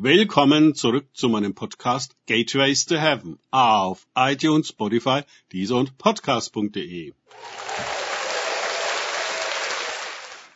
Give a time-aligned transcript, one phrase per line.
[0.00, 7.14] Willkommen zurück zu meinem Podcast Gateways to Heaven auf iTunes, Spotify, Deezer und Podcast.de.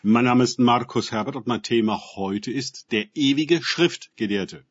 [0.05, 4.65] Mein Name ist Markus Herbert und mein Thema heute ist der ewige Schriftgelehrte.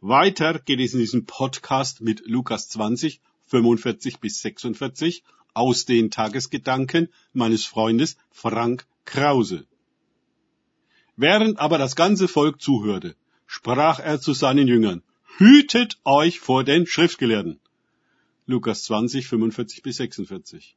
[0.00, 5.22] Weiter geht es in diesem Podcast mit Lukas 20, 45 bis 46
[5.52, 9.66] aus den Tagesgedanken meines Freundes Frank Krause.
[11.16, 13.14] Während aber das ganze Volk zuhörte,
[13.46, 15.02] sprach er zu seinen Jüngern,
[15.36, 17.58] Hütet euch vor den Schriftgelehrten.
[18.46, 20.76] Lukas 20, 45 bis 46.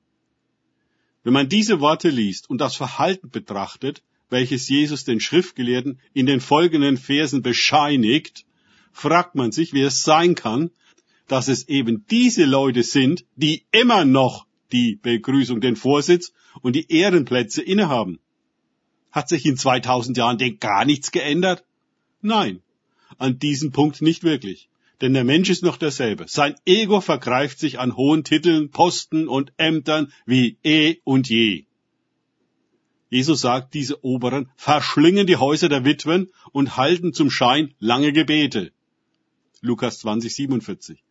[1.24, 6.42] Wenn man diese Worte liest und das Verhalten betrachtet, welches Jesus den Schriftgelehrten in den
[6.42, 8.46] folgenden Versen bescheinigt,
[8.92, 10.72] fragt man sich, wie es sein kann,
[11.28, 16.92] dass es eben diese Leute sind, die immer noch die Begrüßung, den Vorsitz und die
[16.92, 18.20] Ehrenplätze innehaben.
[19.12, 21.64] Hat sich in 2000 Jahren denn gar nichts geändert?
[22.22, 22.62] Nein,
[23.18, 24.70] an diesem Punkt nicht wirklich.
[25.02, 26.26] Denn der Mensch ist noch derselbe.
[26.28, 31.66] Sein Ego vergreift sich an hohen Titeln, Posten und Ämtern wie eh und je.
[33.10, 38.72] Jesus sagt, diese Oberen verschlingen die Häuser der Witwen und halten zum Schein lange Gebete.
[39.62, 41.04] Lukas 20, 47.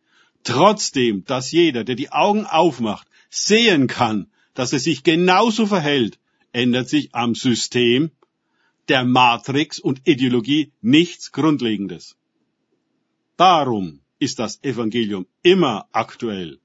[0.43, 6.19] Trotzdem, dass jeder, der die Augen aufmacht, sehen kann, dass er sich genauso verhält,
[6.51, 8.11] ändert sich am System
[8.89, 12.15] der Matrix und Ideologie nichts Grundlegendes.
[13.35, 16.59] Darum ist das Evangelium immer aktuell.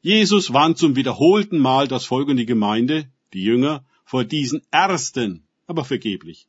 [0.00, 5.44] Jesus warnt zum wiederholten Mal das Volk und die Gemeinde, die Jünger, vor diesen Ersten,
[5.66, 6.46] aber vergeblich.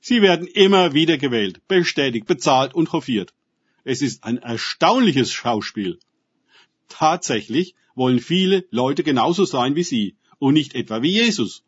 [0.00, 3.34] Sie werden immer wieder gewählt, bestätigt, bezahlt und hofiert.
[3.84, 5.98] Es ist ein erstaunliches Schauspiel.
[6.88, 11.64] Tatsächlich wollen viele Leute genauso sein wie sie und nicht etwa wie Jesus.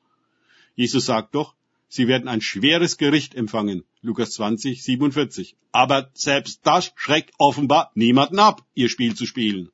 [0.77, 1.55] Jesus sagt doch,
[1.89, 3.85] Sie werden ein schweres Gericht empfangen.
[4.03, 5.57] Lukas 20, 47.
[5.73, 9.71] Aber selbst das schreckt offenbar niemanden ab, ihr Spiel zu spielen.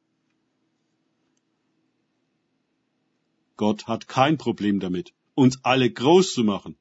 [3.56, 6.76] Gott hat kein Problem damit, uns alle groß zu machen.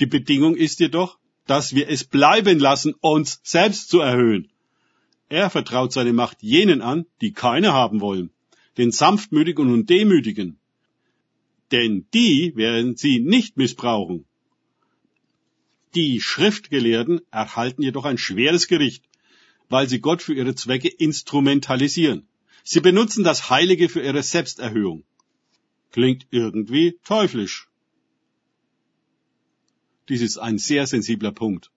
[0.00, 4.50] Die Bedingung ist jedoch, dass wir es bleiben lassen, uns selbst zu erhöhen.
[5.28, 8.30] Er vertraut seine Macht jenen an, die keine haben wollen,
[8.78, 10.58] den Sanftmütigen und Demütigen.
[11.72, 14.24] Denn die werden sie nicht missbrauchen.
[15.98, 19.02] Die Schriftgelehrten erhalten jedoch ein schweres Gericht,
[19.68, 22.28] weil sie Gott für ihre Zwecke instrumentalisieren.
[22.62, 25.02] Sie benutzen das Heilige für ihre Selbsterhöhung.
[25.90, 27.66] Klingt irgendwie teuflisch.
[30.08, 31.72] Dies ist ein sehr sensibler Punkt,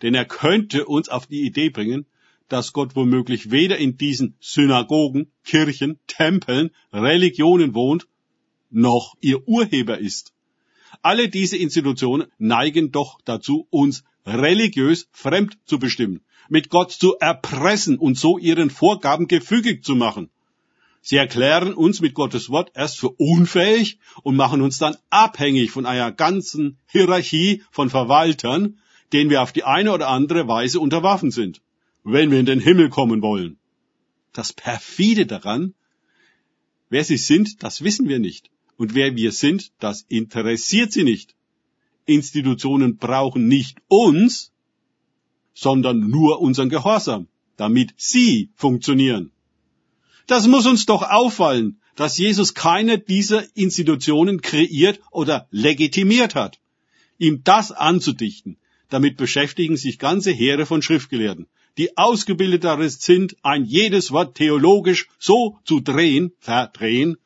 [0.00, 2.06] denn er könnte uns auf die Idee bringen,
[2.48, 8.08] dass Gott womöglich weder in diesen Synagogen, Kirchen, Tempeln, Religionen wohnt,
[8.70, 10.32] noch ihr Urheber ist.
[11.02, 17.98] Alle diese Institutionen neigen doch dazu, uns religiös fremd zu bestimmen, mit Gott zu erpressen
[17.98, 20.30] und so ihren Vorgaben gefügig zu machen.
[21.00, 25.86] Sie erklären uns mit Gottes Wort erst für unfähig und machen uns dann abhängig von
[25.86, 28.80] einer ganzen Hierarchie von Verwaltern,
[29.12, 31.62] denen wir auf die eine oder andere Weise unterworfen sind,
[32.02, 33.58] wenn wir in den Himmel kommen wollen.
[34.32, 35.74] Das perfide daran,
[36.88, 38.50] wer sie sind, das wissen wir nicht.
[38.76, 41.34] Und wer wir sind, das interessiert sie nicht.
[42.04, 44.52] Institutionen brauchen nicht uns,
[45.54, 49.32] sondern nur unseren Gehorsam, damit sie funktionieren.
[50.26, 56.58] Das muss uns doch auffallen, dass Jesus keine dieser Institutionen kreiert oder legitimiert hat.
[57.18, 58.58] Ihm das anzudichten,
[58.90, 61.46] damit beschäftigen sich ganze Heere von Schriftgelehrten,
[61.78, 67.16] die ausgebildeter sind, ein jedes Wort theologisch so zu drehen, verdrehen,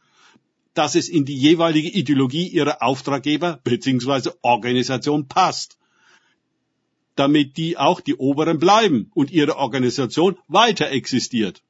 [0.75, 4.31] dass es in die jeweilige Ideologie ihrer Auftraggeber bzw.
[4.43, 5.79] Organisation passt,
[7.17, 11.63] damit die auch die Oberen bleiben und ihre Organisation weiter existiert.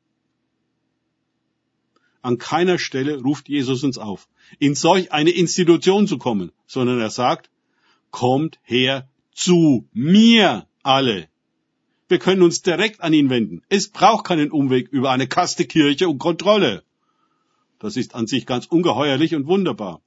[2.22, 4.28] An keiner Stelle ruft Jesus uns auf,
[4.58, 7.50] in solch eine Institution zu kommen, sondern er sagt,
[8.10, 11.28] kommt her zu mir alle.
[12.08, 13.62] Wir können uns direkt an ihn wenden.
[13.68, 16.82] Es braucht keinen Umweg über eine Kaste Kirche und Kontrolle.
[17.80, 20.02] Das ist an sich ganz ungeheuerlich und wunderbar.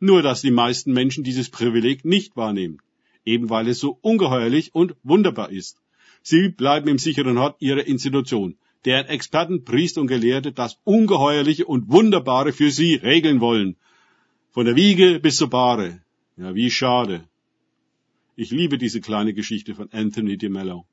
[0.00, 2.78] Nur dass die meisten Menschen dieses Privileg nicht wahrnehmen,
[3.24, 5.78] eben weil es so ungeheuerlich und wunderbar ist.
[6.24, 11.88] Sie bleiben im sicheren Ort ihrer Institution, deren Experten, Priester und Gelehrte das Ungeheuerliche und
[11.90, 13.76] Wunderbare für sie regeln wollen.
[14.50, 16.02] Von der Wiege bis zur Bahre.
[16.36, 17.22] Ja, wie schade.
[18.34, 20.86] Ich liebe diese kleine Geschichte von Anthony de Mello.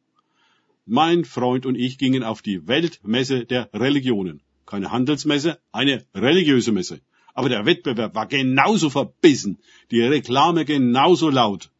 [0.85, 7.01] Mein Freund und ich gingen auf die Weltmesse der Religionen keine Handelsmesse, eine religiöse Messe.
[7.33, 9.57] Aber der Wettbewerb war genauso verbissen,
[9.91, 11.71] die Reklame genauso laut.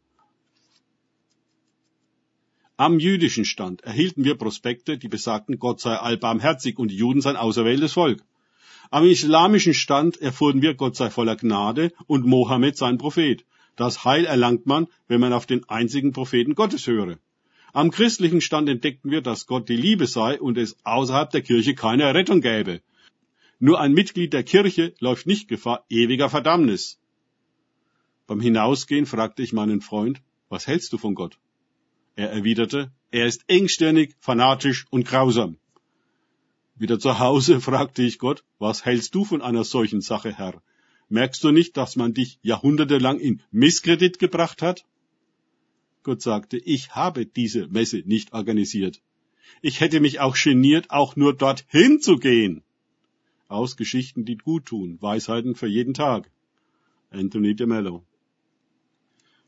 [2.77, 7.35] Am jüdischen Stand erhielten wir Prospekte, die besagten, Gott sei allbarmherzig und die Juden sein
[7.35, 8.23] auserwähltes Volk.
[8.89, 13.45] Am islamischen Stand erfuhren wir, Gott sei voller Gnade und Mohammed sein Prophet.
[13.75, 17.17] Das Heil erlangt man, wenn man auf den einzigen Propheten Gottes höre.
[17.73, 21.75] Am christlichen Stand entdeckten wir, dass Gott die Liebe sei und es außerhalb der Kirche
[21.75, 22.81] keine Rettung gäbe.
[23.59, 26.99] Nur ein Mitglied der Kirche läuft nicht Gefahr ewiger Verdammnis.
[28.25, 31.37] Beim Hinausgehen fragte ich meinen Freund, was hältst du von Gott?
[32.15, 35.57] Er erwiderte, er ist engstirnig, fanatisch und grausam.
[36.75, 40.61] Wieder zu Hause fragte ich Gott, was hältst du von einer solchen Sache, Herr?
[41.09, 44.85] Merkst du nicht, dass man dich jahrhundertelang in Misskredit gebracht hat?
[46.03, 49.01] Gott sagte, ich habe diese Messe nicht organisiert.
[49.61, 52.63] Ich hätte mich auch geniert, auch nur dorthin zu gehen.
[53.47, 56.29] Aus Geschichten, die gut tun, Weisheiten für jeden Tag.
[57.11, 58.03] Anthony de Mello.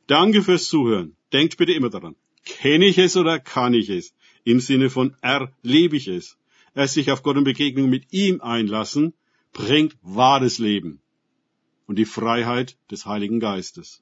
[0.07, 1.15] Danke fürs Zuhören.
[1.31, 2.15] Denkt bitte immer daran.
[2.43, 4.13] Kenne ich es oder kann ich es?
[4.43, 6.37] Im Sinne von erlebe ich es.
[6.73, 9.13] Erst sich auf Gott und Begegnung mit ihm einlassen,
[9.53, 11.01] bringt wahres Leben
[11.85, 14.01] und die Freiheit des Heiligen Geistes.